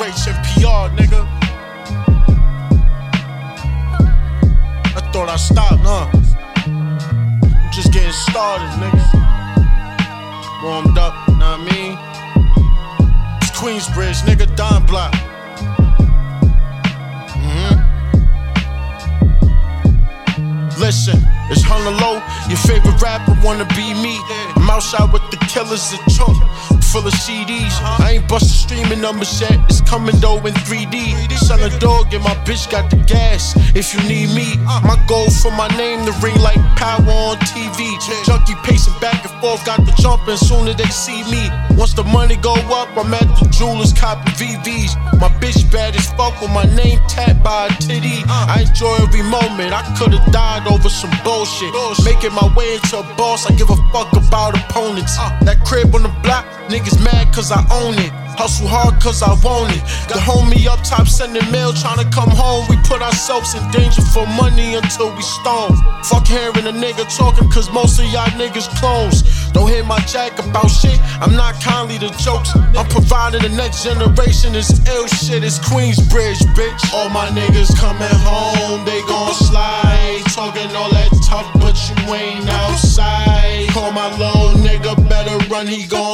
[0.00, 1.26] generation PR, nigga.
[4.96, 6.08] I thought I stopped, huh?
[6.64, 9.04] I'm just getting started, nigga.
[10.62, 11.98] Warmed up, know what I mean?
[13.42, 15.12] It's Queensbridge, nigga, Don Block.
[17.34, 17.76] Mhm.
[20.78, 21.18] Listen,
[21.50, 24.18] it's Hunnaloe, your favorite rapper wanna be me.
[24.30, 26.40] Yeah outside with the killers of chunk,
[26.88, 27.76] full of CDs.
[28.00, 31.30] I ain't bustin' streaming numbers yet, it's coming though in 3D.
[31.36, 34.56] Son of dog and my bitch got the gas if you need me.
[34.88, 37.92] My goal for my name to ring like power on TV.
[38.24, 41.50] Junkie pacing back and forth, got the jumping soon as they see me.
[41.76, 44.96] Once the money go up, I'm at the jewelers copping VVs.
[45.20, 47.79] My bitch bad as fuck with my name tapped by a.
[48.60, 51.72] I enjoy every moment, I could've died over some bullshit.
[52.04, 55.16] Making my way into a boss, I give a fuck about opponents.
[55.48, 58.12] That crib on the block, niggas mad cause I own it.
[58.38, 59.82] Hustle hard cause I want it.
[60.08, 62.66] The homie up top sending mail trying to come home.
[62.68, 65.76] We put ourselves in danger for money until we stone.
[66.04, 69.22] Fuck hearing a nigga talking cause most of y'all niggas clones.
[69.52, 70.98] Don't hear my jack about shit.
[71.20, 72.54] I'm not kindly to jokes.
[72.56, 75.42] I'm providing the next generation is ill shit.
[75.44, 76.82] It's Queensbridge, bitch.
[76.94, 80.22] All my niggas coming home, they gon' slide.
[80.32, 83.68] Talking all that tough, but you ain't outside.
[83.70, 86.09] Call my little nigga, better run, he gon'.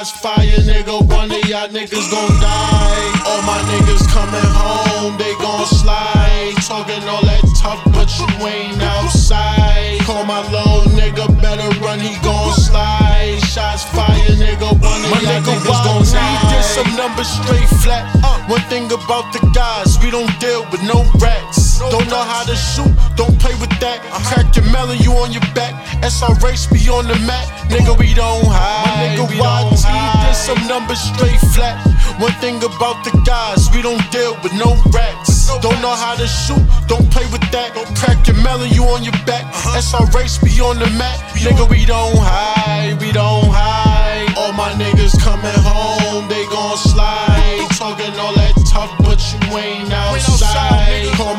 [0.00, 3.20] Shots fire, nigga, one of y'all niggas gon' die.
[3.28, 6.56] All my niggas coming home, they gon' slide.
[6.64, 10.00] Talking all that tough, but you ain't outside.
[10.08, 13.40] Call my little nigga, better run, he gon' slide.
[13.44, 16.48] Shots fire, nigga, one of y'all niggas gon' die.
[16.48, 18.08] Did some numbers straight flat.
[18.24, 21.59] Uh, one thing about the guys, we don't deal with no rats.
[21.88, 24.04] Don't know how to shoot, don't play with that.
[24.28, 25.72] Crack your melon, you on your back.
[26.04, 29.16] SRH be on the mat, nigga, we don't hide.
[29.16, 31.80] My nigga YT did some numbers straight flat.
[32.20, 35.48] One thing about the guys, we don't deal with no rats.
[35.64, 37.72] Don't know how to shoot, don't play with that.
[37.96, 39.48] Crack your melon, you on your back.
[39.72, 43.49] SRH be on the mat, nigga, we don't hide, we don't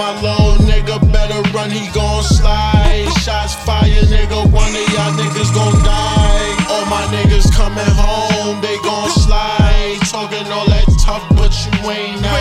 [0.00, 3.04] my low, nigga better run, he gon' slide.
[3.20, 6.56] Shots fire, nigga, one of y'all niggas gon' die.
[6.72, 9.98] All my niggas coming home, they gon' slide.
[10.08, 12.39] Talking all that tough, but you ain't out.